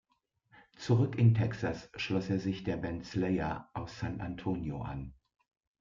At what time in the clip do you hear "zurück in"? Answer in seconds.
0.77-1.35